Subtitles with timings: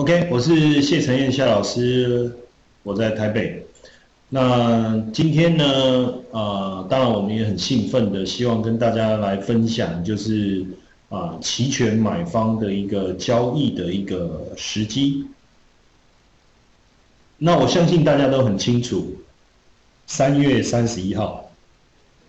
[0.00, 2.34] OK，我是谢承彦夏老师，
[2.82, 3.66] 我在台北。
[4.30, 5.64] 那今天呢，
[6.30, 10.64] 呃，当然我们也很兴奋的，希望跟大家来分享，就是
[11.10, 15.26] 啊，期权买方的一个交易的一个时机。
[17.36, 19.18] 那我相信大家都很清楚，
[20.06, 21.44] 三月三十一号，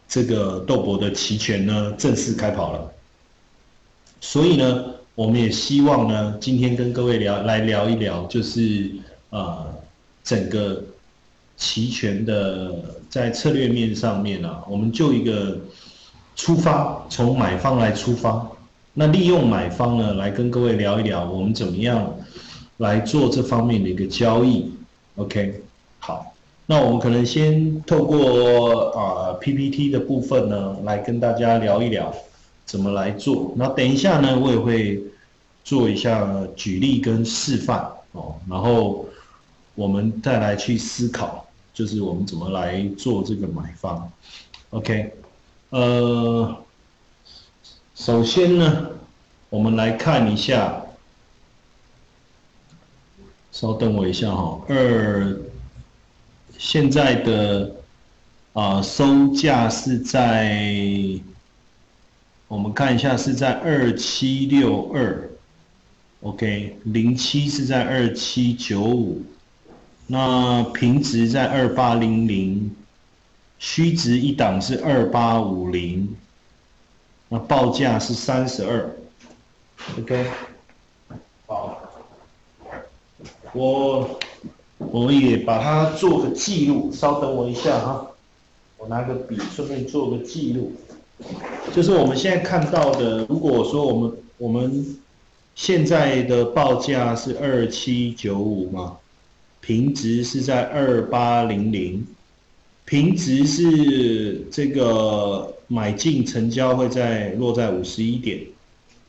[0.09, 2.91] 这个豆博的期权呢正式开跑了，
[4.19, 4.95] 所以呢。
[5.21, 8.89] 我们也希望呢，今天跟各位聊来聊一聊，就是
[9.29, 9.67] 啊，
[10.23, 10.83] 整个
[11.55, 12.73] 期权的
[13.07, 15.59] 在策略面上面啊，我们就一个
[16.35, 18.49] 出发，从买方来出发，
[18.95, 22.15] 那利用买方呢来跟各位聊一聊，我们怎么样
[22.77, 24.71] 来做这方面的一个交易
[25.17, 25.61] ？OK，
[25.99, 26.33] 好，
[26.65, 32.11] 那我们可能先透过啊 PPT 的部分呢，来跟大家聊一聊。
[32.65, 33.53] 怎么来做？
[33.57, 35.03] 那等一下呢，我也会
[35.63, 39.05] 做一下举例跟示范哦，然后
[39.75, 44.09] 我们再来去思考，就是我们怎么来做这个买方。
[44.69, 45.13] OK，
[45.71, 46.63] 呃，
[47.93, 48.91] 首先呢，
[49.49, 50.81] 我们来看一下，
[53.51, 55.37] 稍等我一下哈，二
[56.57, 57.75] 现在的
[58.53, 61.19] 啊收价是在。
[62.51, 65.29] 我们看一下是在二七六二
[66.19, 69.21] ，OK，零七是在二七九五，
[70.07, 72.75] 那平值在二八零零，
[73.57, 76.13] 虚值一档是二八五零，
[77.29, 78.97] 那报价是三十二
[79.97, 80.25] ，OK，
[81.47, 81.81] 好，
[83.53, 84.19] 我
[84.77, 88.07] 我也把它做个记录，稍等我一下哈，
[88.77, 90.73] 我拿个笔顺便做个记录。
[91.73, 94.85] 就是我们现在看到的，如果说我们我们
[95.55, 98.97] 现在的报价是二七九五嘛，
[99.61, 102.05] 平值是在二八零零，
[102.83, 108.41] 平值是这个买进成交会在落在五十一点，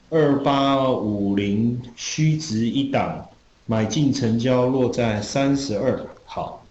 [0.09, 3.27] 二八五零虚值一档，
[3.67, 6.01] 买进成交落在三十二。
[6.25, 6.65] 好，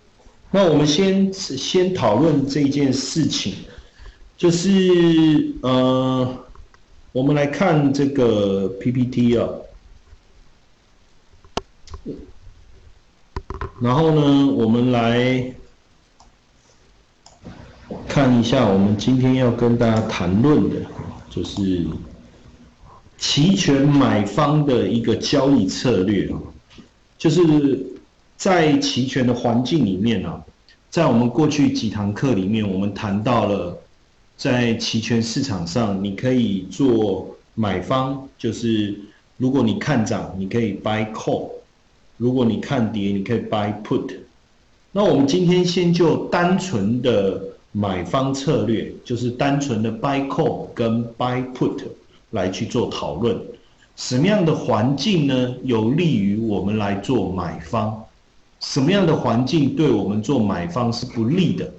[0.52, 3.56] 那我们先先讨论这件事情。
[4.42, 6.46] 就是呃，
[7.12, 9.48] 我们来看这个 PPT 啊，
[13.80, 15.54] 然后呢，我们来
[18.08, 20.78] 看一下我们今天要跟大家谈论的，
[21.30, 21.86] 就是
[23.20, 26.42] 期权买方的一个交易策略啊，
[27.16, 27.86] 就是
[28.38, 30.44] 在期权的环境里面啊，
[30.90, 33.78] 在我们过去几堂课里面，我们谈到了。
[34.42, 39.00] 在期权市场上，你可以做买方，就是
[39.38, 41.48] 如果你看涨，你可以 buy call；
[42.18, 44.12] 如果你看跌，你可以 buy put。
[44.92, 47.40] 那我们今天先就单纯的
[47.72, 51.78] 买方策略，就是单纯的 buy call 跟 buy put
[52.32, 53.40] 来去做讨论。
[53.96, 57.94] 什么样的环境呢，有利于我们来做买方？
[58.60, 61.72] 什么样的环境对我们做买方是不利的？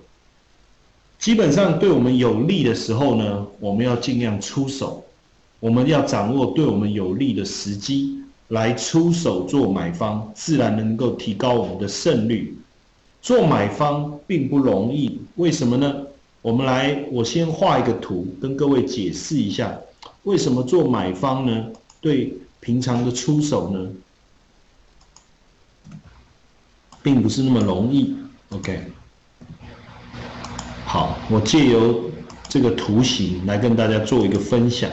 [1.22, 5.04] 基本上对我们有利的时候呢，我们要尽量出手，
[5.60, 12.58] 我们要掌握对我们有利的时机来出手做买方，自然能够提高我们的胜率。
[13.20, 15.94] 做买方并不容易，为什么呢？
[16.40, 19.78] 我们来，我先画一个图，跟各位解释一下，
[20.24, 21.66] 为什么做买方呢？
[22.00, 23.92] 对平常的出手呢，
[27.00, 28.16] 并不是那么容易。
[28.50, 28.82] OK。
[30.92, 32.10] 好，我借由
[32.50, 34.90] 这个图形来跟大家做一个分享。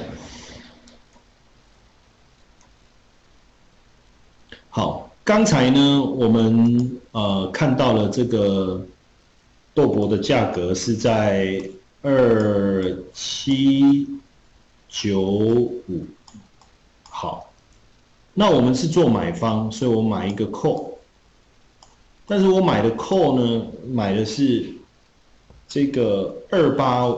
[4.70, 8.82] 好，刚才呢，我们呃看到了这个
[9.74, 11.70] 豆粕的价格是在
[12.02, 14.08] 二七
[14.88, 16.08] 九五。
[17.10, 17.52] 好，
[18.34, 20.92] 那我们是做买方，所以我买一个 call，
[22.26, 24.79] 但是我买的 call 呢，买的是。
[25.70, 27.16] 这个二八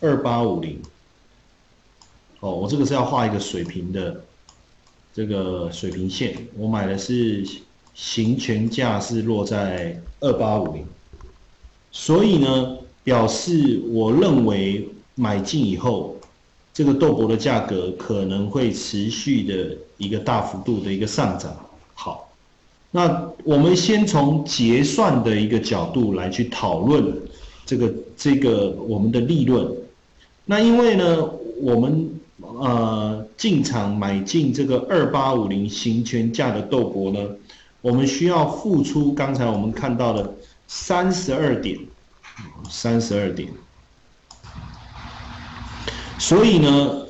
[0.00, 0.80] 二八五零，
[2.38, 4.22] 哦，我这个是要画一个水平的
[5.12, 6.46] 这个水平线。
[6.56, 7.44] 我买的是
[7.94, 10.86] 行权价是落在二八五零，
[11.90, 16.14] 所以呢，表示我认为买进以后，
[16.72, 21.52] 这个豆粕的价格可能会持续的一个大幅度的一个上涨。
[21.94, 22.30] 好，
[22.92, 27.20] 那我们先从结算的一个角度来去讨论。
[27.68, 29.70] 这个这个我们的利润，
[30.46, 31.30] 那因为呢，
[31.60, 37.28] 我们呃进场买进这个二八五零行权价的豆粕呢，
[37.82, 40.34] 我们需要付出刚才我们看到的
[40.66, 41.78] 三十二点，
[42.70, 43.50] 三十二点。
[46.18, 47.02] 所以呢，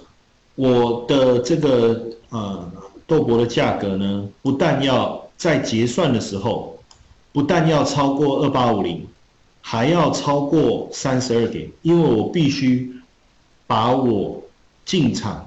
[0.57, 2.69] 我的这个呃
[3.07, 6.77] 豆粕的价格呢，不但要在结算的时候，
[7.31, 9.07] 不但要超过二八五零，
[9.71, 12.91] 还要超过三十二点，因为我必须
[13.67, 14.43] 把我
[14.87, 15.47] 进场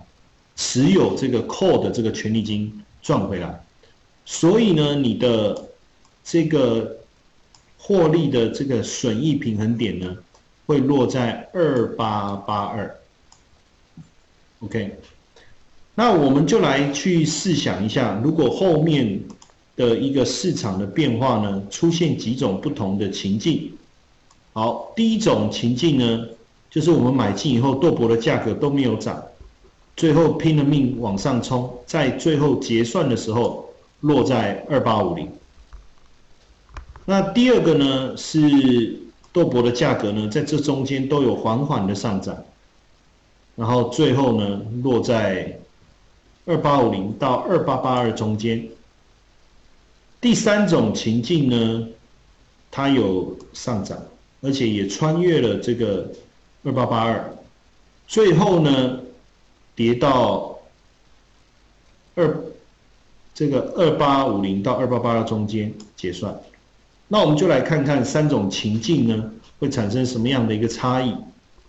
[0.56, 3.64] 持有这个 call 的这个权利金赚回来。
[4.24, 5.70] 所以呢，你的
[6.24, 6.98] 这个
[7.80, 10.16] 获利的这个损益平衡点呢，
[10.68, 12.96] 会落在二八八二。
[14.60, 15.00] OK，
[15.96, 19.20] 那我们就来去试想一下，如果后面
[19.76, 23.72] 的一个市场的变化呢，出现几种不同的情境。
[24.54, 26.28] 好，第一种情境呢，
[26.70, 29.24] 就是我们买进以后，豆粕的价格都没有涨，
[29.96, 33.70] 最后拼了命往上冲，在最后结算的时候
[34.02, 35.32] 落在二八五零。
[37.06, 39.00] 那第二个呢，是
[39.32, 42.38] 豆粕的价格呢，在这中间都有缓缓的上涨。
[43.56, 45.60] 然后最后呢，落在
[46.46, 48.68] 二八五零到二八八二中间。
[50.20, 51.88] 第三种情境呢，
[52.70, 53.98] 它有上涨，
[54.42, 56.12] 而且也穿越了这个
[56.64, 57.38] 二八八二，
[58.08, 59.00] 最后呢，
[59.76, 60.60] 跌到
[62.16, 62.44] 二
[63.34, 66.38] 这个二八五零到二八八二中间结算。
[67.08, 71.16] 那我们就来看看三种情境呢，会产生什么样的一个差异。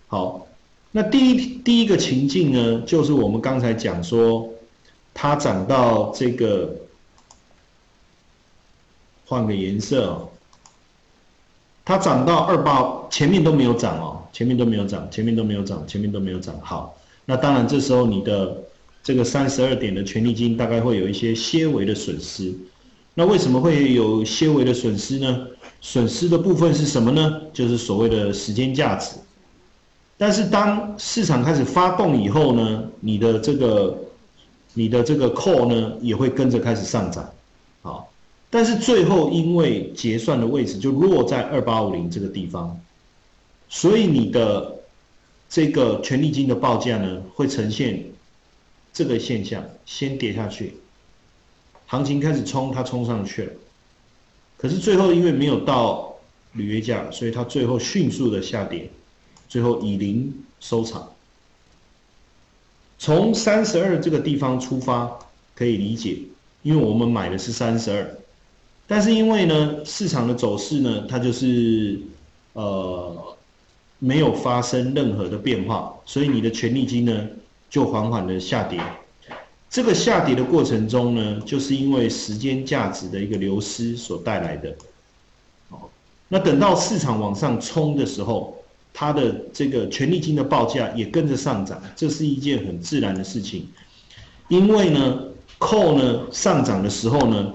[0.07, 0.47] 好。
[0.95, 4.47] 那第一第一个情境呢，就是我们刚才讲说，
[5.11, 6.71] 它涨到这个，
[9.25, 10.29] 换个颜色哦，
[11.85, 16.55] 它涨到二八，前面都没有涨哦，前面都没有涨，前面都没有涨，前面都没有涨。
[16.61, 18.55] 好，那当然这时候你的
[19.03, 22.53] 这个三十二点的权利金大概会有一些些微的损失。
[23.15, 25.47] 那为什么会有些微的损失呢？
[25.81, 27.41] 损失的部分是什么呢？
[27.51, 29.17] 就是所谓的时间价值。
[30.17, 33.97] 但是当市场开始发动以后呢，你的这个
[34.73, 37.29] 你的这个 call 呢也会跟着开始上涨，
[37.81, 38.09] 好，
[38.53, 42.79] 但是最后因为结算的位置就落在二八五零这个地方，
[43.67, 44.75] 所以你的
[45.49, 48.05] 这个权利金的报价呢会呈现
[48.93, 50.75] 这个现象，先跌下去，
[51.87, 53.53] 行情开始冲，它冲上去了，
[54.55, 56.13] 可是最后因为没有到
[56.51, 58.87] 履约价，所以它最后迅速的下跌。
[59.49, 61.11] 最后以零收场。
[62.99, 65.19] 从三十二这个地方出发
[65.55, 66.19] 可以理解，
[66.61, 68.15] 因为我们买的是三十二，
[68.87, 71.99] 但是因为呢市场的走势呢，它就是
[72.53, 73.35] 呃
[73.99, 77.27] 没有发生任何的变化，所以你的权利金呢
[77.69, 78.79] 就缓缓的下跌。
[79.69, 84.75] 这个下跌的过程中呢，就是因为时间价值的一个流失所带来的。
[85.69, 85.79] 哦
[86.27, 88.57] 那等到市场往上冲的时候。
[88.95, 93.67] 它的这个权利金的报价也跟着上涨，这是一件很自然的事情。
[94.49, 95.19] 因为呢
[95.57, 97.51] ，call 呢上涨的时候呢，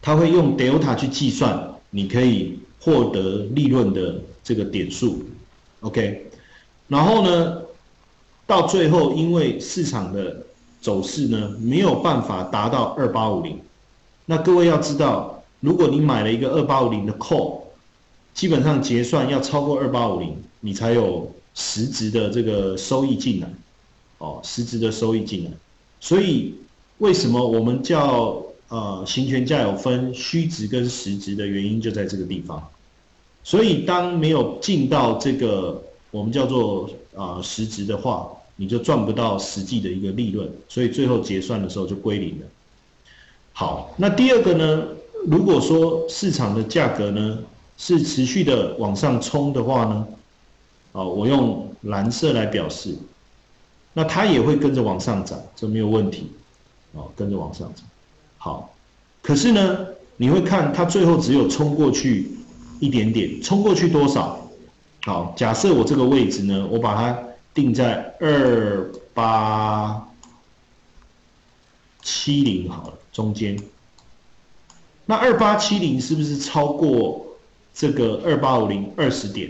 [0.00, 5.24] 它会用 delta 去计算你可以获得利润的这个点数
[5.80, 6.30] ，OK。
[6.88, 7.62] 然后呢，
[8.46, 10.44] 到最后因为市场的
[10.80, 13.58] 走势呢没有办法达到二八五零，
[14.26, 17.60] 那各位要知道，如果你买了一个二八五零的 call。
[18.32, 23.48] 基本上结算要超过二八五零，你才有实质的这个收益进来，
[24.18, 25.50] 哦，实质的收益进来。
[25.98, 26.54] 所以
[26.98, 28.40] 为什么我们叫
[28.70, 32.66] 呃行权价有分虚值跟实值的原因就在这个地方。
[33.44, 42.46] 所以当没有进到这个我们叫做啊实值的话，你就赚不到实际的一个利润，所以最后结算的时候就归零了。
[43.52, 44.84] 好，那第二个呢？
[45.26, 47.38] 如果说市场的价格呢？
[47.82, 50.06] 是持续的往上冲的话呢，
[50.92, 52.94] 啊，我用蓝色来表示，
[53.94, 56.30] 那它也会跟着往上涨，这没有问题，
[56.94, 57.86] 啊，跟着往上涨。
[58.42, 58.74] 好，
[59.20, 62.30] 可是呢，你会看它最后只有冲过去
[62.80, 64.48] 一点点，冲过去多少？
[65.04, 67.18] 好，假设我这个位置呢，我把它
[67.52, 70.08] 定在二八
[72.02, 73.56] 七零好了，中间。
[75.04, 77.26] 那二八七零是不是超过？
[77.72, 79.48] 这个二八五零二十点，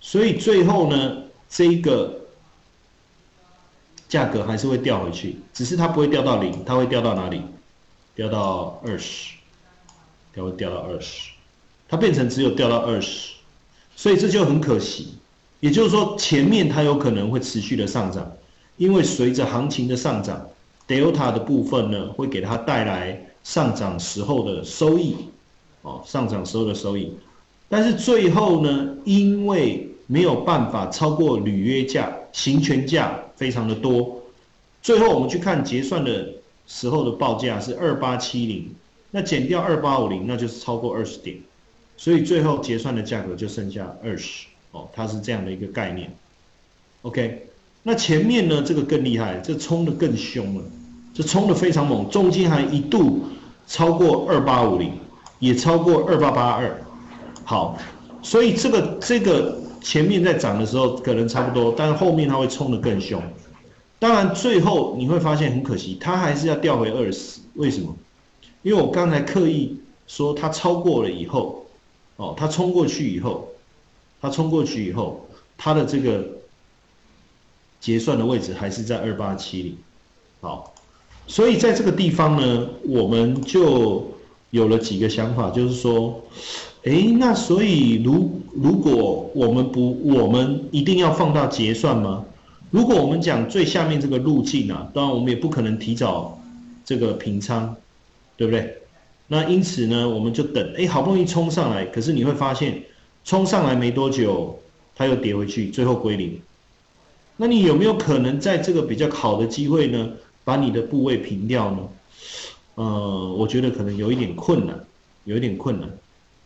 [0.00, 1.16] 所以最后呢，
[1.48, 2.20] 这个
[4.08, 7.42] 价格还是会掉回去，只是它不会掉到零，它会掉到哪里？
[8.20, 9.32] 掉到二十，
[10.34, 11.30] 它会掉到二十，
[11.88, 13.32] 它变成只有掉到二十，
[13.96, 15.14] 所以这就很可惜。
[15.60, 18.30] 也就是说，前面它有可能会持续的上涨，
[18.76, 20.46] 因为随着行情的上涨
[20.86, 25.16] ，Delta 的部分呢，会给它带来上涨时候的收益，
[25.80, 27.16] 哦，上涨时候的收益。
[27.70, 34.20] 但是最后呢，因为没有办法超过履约价、行权价非常的多，
[34.82, 36.28] 最后我们去看结算的
[36.72, 38.72] 时候的报价是二八七零，
[39.10, 41.36] 那减掉二八五零，那就是超过二十点，
[41.96, 46.14] 所以最后结算的价格就剩下二十，哦，它是这样的一个概念。
[47.02, 47.48] OK，
[47.82, 50.64] 那前面呢这个更厉害，这冲的更凶了，
[51.12, 53.24] 这冲的非常猛，中间还一度
[53.66, 54.92] 超过二八五零，
[55.40, 56.80] 也超过二八八二。
[57.42, 57.76] 好，
[58.22, 63.20] 所以这个这个前面在涨的时候可能差不多，但是后面它会冲得更凶。
[64.00, 67.38] 当然最后你会发现很可惜，它还是要掉回二十。
[67.54, 67.94] 为什么？
[68.62, 69.78] 因为我刚才刻意
[70.08, 71.64] 说它超过了以后，
[72.16, 73.48] 哦，它冲过去以后，
[74.20, 76.26] 它冲过去以后，它的这个。
[77.82, 79.74] 结算的位置还是在二八七零，
[80.42, 80.74] 好，
[81.26, 84.06] 所以在这个地方呢，我们就
[84.50, 86.22] 有了几个想法，就是说，
[86.84, 92.22] 哎，那所以如如果我们不，我们一定要放到结算吗？
[92.70, 96.40] 如果我们讲最下面这个路径啊，当然我们也不可能提早
[96.84, 97.74] 这个平仓，
[98.36, 98.78] 对不对？
[99.26, 102.82] 那因此呢，我们就等，哎，好不容易冲上来，可是你会发现，
[103.24, 104.60] 冲上来没多久，
[104.94, 106.40] 它又跌回去，最后归零。
[107.36, 110.10] 那你有没有可能在这个比较好的机会呢，
[110.44, 111.78] 把你的部位平掉呢？
[112.76, 114.78] 呃，我觉得可能有一点困难，
[115.24, 115.90] 有一点困难，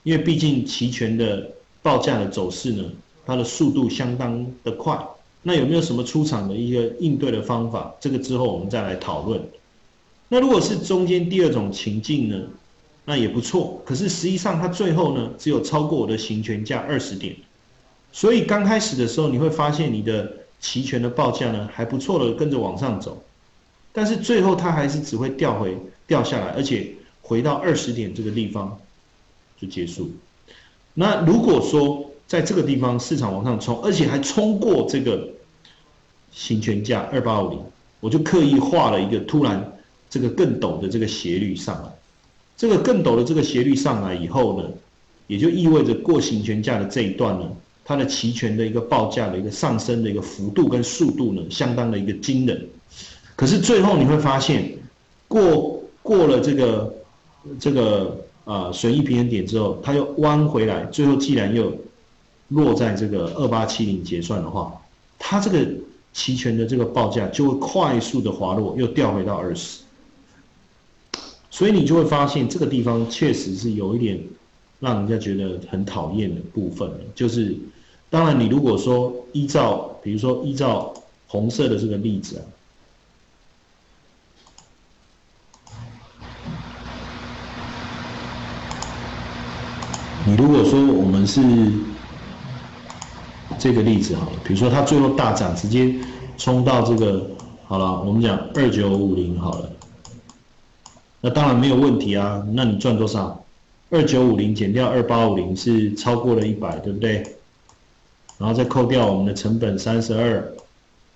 [0.04, 1.50] 因为毕竟期权的
[1.83, 2.85] 报价的走势呢，
[3.26, 4.99] 它的速度相当的快。
[5.45, 7.95] 那有没有什么出场的一个应对的方法？
[8.01, 9.41] 这个之后我们再来讨论。
[10.29, 12.41] 那如果是中间第二种情境呢，
[13.05, 13.81] 那也不错。
[13.85, 17.37] 可是实际上它最后呢，只有超过我的行权价二十点，
[18.11, 20.33] 所以刚开始的时候你会发现你的。
[20.61, 23.23] 期权的报价呢还不错的，跟着往上走，
[23.93, 28.81] 但是最后它还是只会掉回掉下来，而且回到二十点这个地方
[29.61, 30.11] 就结束。
[30.95, 35.28] 那如果说在这个地方市场往上冲，而且还冲过这个
[36.33, 37.59] 行权价二八五零，
[38.00, 39.73] 我就刻意画了一个突然
[40.09, 41.88] 这个更陡的这个斜率上来。
[42.57, 44.69] 这个更陡的这个斜率上来以后呢，
[45.26, 47.50] 也就意味着过行权价的这一段呢。
[47.87, 52.66] 它的期权的一个报价的一个上升的一个幅度跟速度呢，相当的一个惊人。
[53.37, 54.73] 可是最后你会发现，
[55.28, 56.95] 过过了这个
[57.61, 61.71] 这个啊损益平衡点之后，它又弯回来，最后既然又
[62.49, 64.81] 落在这个二八七零结算的话，
[65.19, 65.67] 它这个
[66.13, 69.81] 期权的这个报价就会快速的滑落，又掉回到二十。
[71.51, 74.21] 所以你就会发现这个地方确实是有一点
[74.81, 77.57] 让人家觉得很讨厌的部分，就是。
[78.11, 80.95] 当然，你如果说依照，比如说依照
[81.27, 82.47] 红色的这个例子啊，
[90.25, 91.41] 你如果说我们是
[93.59, 95.95] 这个例子好了，比如说它最后大涨，直接
[96.37, 97.31] 冲到这个
[97.67, 99.71] 好了，我们讲二九五零好了，
[101.21, 103.45] 那当然没有问题啊，那你赚多少？
[103.91, 107.23] 二九五零减掉二八五零是超过了一百，对不对？
[108.39, 110.53] 然后再扣掉我们的成本三十二，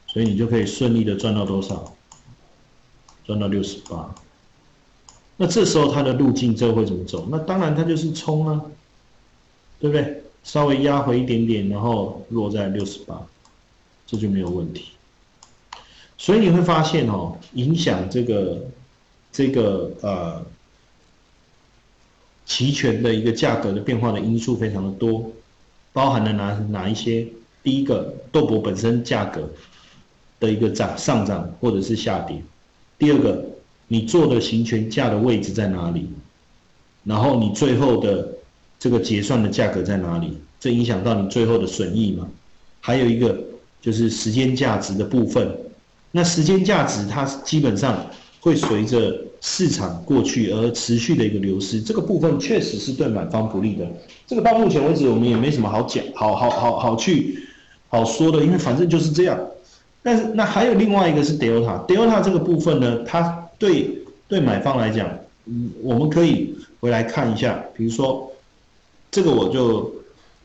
[0.06, 1.92] 所以你就可以顺利的赚到多少？
[3.26, 4.14] 赚到六十八。
[5.36, 7.26] 那这时候它的路径这会怎么走？
[7.30, 8.62] 那当然它就是冲啊，
[9.80, 10.22] 对不对？
[10.44, 13.20] 稍微压回一点点，然后落在六十八，
[14.06, 14.92] 这就没有问题。
[16.16, 18.66] 所以你会发现哦，影响这个
[19.30, 20.44] 这个呃
[22.46, 25.30] 期权的一个价格的变化的因素非常的多。
[25.92, 27.26] 包含了哪哪一些？
[27.62, 29.50] 第一个，豆粕本身价格
[30.38, 32.36] 的一个涨上涨或者是下跌；
[32.98, 33.44] 第二个，
[33.88, 36.08] 你做的行权价的位置在哪里？
[37.04, 38.37] 然后你最后的
[38.78, 40.38] 这个结算的价格在哪里？
[40.60, 42.28] 这影响到你最后的损益吗？
[42.80, 43.38] 还有一个
[43.80, 45.56] 就是时间价值的部分。
[46.10, 48.06] 那时间价值它基本上
[48.40, 49.24] 会随着。
[49.40, 53.86] 市场过去而持续的一个流失，这个部分确实是对买方不利的。
[54.26, 57.38] 这个到目前为止，我们也没什么好讲、好好好好去
[57.88, 59.38] 好说的，因为反正就是这样。
[60.02, 65.08] 但是那还有另外一个是 Delta，Delta 这个部分呢，它对对买方来讲，
[65.44, 67.64] 嗯，我们可以回来看一下。
[67.76, 68.32] 比如说
[69.10, 69.92] 这个我就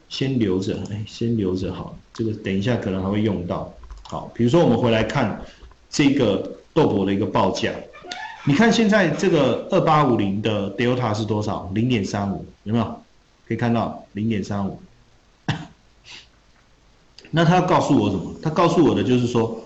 [0.10, 1.98] 先留着，哎，先留着好。
[2.14, 3.74] 这个等一下可能还会用到。
[4.04, 5.42] 好，比如说我们回来看
[5.90, 7.72] 这个豆粕的一个报价。
[8.46, 11.72] 你看现在这个二八五零的 delta 是多少？
[11.74, 12.86] 零点三五，有没有？
[13.48, 14.80] 可以看到零点三五。
[17.32, 18.36] 那他告诉我什么？
[18.42, 19.60] 他告诉我的就是说，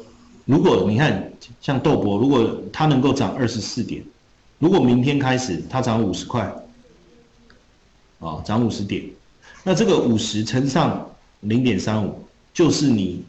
[0.46, 4.04] 如果你看像豆博，如果它能够涨二十四点，
[4.60, 6.50] 如果明天开始它涨五十块，
[8.20, 9.04] 啊，涨五十点，
[9.64, 11.08] 那这个五十乘上
[11.42, 12.16] 零点三五，
[12.52, 13.22] 就是你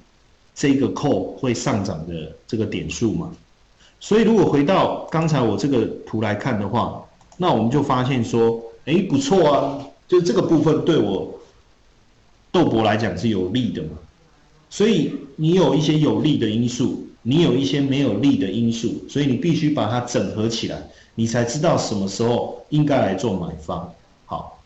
[0.55, 3.31] 这个扣会上涨的这个点数嘛。
[4.01, 7.05] 所以如果回到刚才我这个图来看的话，
[7.37, 11.39] 那我们就发现说，哎，不错啊，就这个部分对我
[12.51, 13.91] 豆博来讲是有利的嘛。
[14.71, 20.83] 所以你有一些有利的因素，你有一些没有利的因素，所以你必须把它整合起来，
[21.15, 23.93] 你才知道什么时候应该来做买方。
[24.25, 24.58] 好。